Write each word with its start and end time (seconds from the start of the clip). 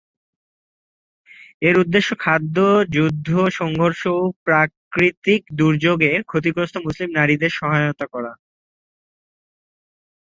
এর 1.61 1.75
উদ্দেশ্য 1.79 2.09
খাদ্য 2.19 2.55
সংকট, 2.65 2.93
যুদ্ধ, 2.95 3.27
সংঘর্ষ 3.51 4.01
ও 4.15 4.33
প্রাকৃতিক 4.45 5.41
দুর্যোগে 5.59 6.11
ক্ষতিগ্রস্ত 6.23 6.75
মুসলিম 6.85 7.09
নারীদের 7.11 7.51
সহায়তা 7.59 8.05
করা। 8.13 8.31